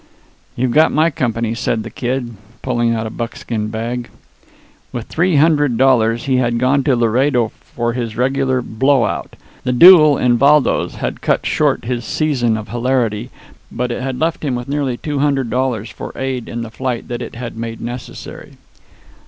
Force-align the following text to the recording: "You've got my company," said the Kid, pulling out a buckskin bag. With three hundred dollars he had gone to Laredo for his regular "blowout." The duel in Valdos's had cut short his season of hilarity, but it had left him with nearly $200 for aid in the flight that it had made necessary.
"You've 0.55 0.71
got 0.71 0.91
my 0.91 1.11
company," 1.11 1.53
said 1.53 1.83
the 1.83 1.91
Kid, 1.91 2.33
pulling 2.63 2.95
out 2.95 3.05
a 3.05 3.11
buckskin 3.11 3.67
bag. 3.67 4.09
With 4.91 5.05
three 5.05 5.35
hundred 5.35 5.77
dollars 5.77 6.23
he 6.23 6.37
had 6.37 6.57
gone 6.57 6.83
to 6.85 6.95
Laredo 6.95 7.51
for 7.61 7.93
his 7.93 8.17
regular 8.17 8.63
"blowout." 8.63 9.35
The 9.63 9.71
duel 9.73 10.17
in 10.17 10.39
Valdos's 10.39 10.95
had 10.95 11.21
cut 11.21 11.45
short 11.45 11.85
his 11.85 12.03
season 12.03 12.57
of 12.57 12.69
hilarity, 12.69 13.29
but 13.71 13.91
it 13.91 14.01
had 14.01 14.17
left 14.19 14.43
him 14.43 14.55
with 14.55 14.67
nearly 14.67 14.97
$200 14.97 15.91
for 15.93 16.11
aid 16.17 16.49
in 16.49 16.63
the 16.63 16.71
flight 16.71 17.07
that 17.07 17.21
it 17.21 17.35
had 17.35 17.55
made 17.55 17.79
necessary. 17.79 18.53